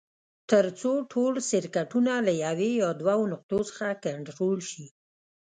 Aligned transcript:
تر 0.49 0.65
څو 0.79 0.91
ټول 1.11 1.33
سرکټونه 1.51 2.13
له 2.27 2.33
یوې 2.45 2.69
یا 2.81 2.89
دوو 3.01 3.21
نقطو 3.33 3.59
څخه 3.69 3.87
کنټرول 4.05 4.59
شي. 4.69 4.85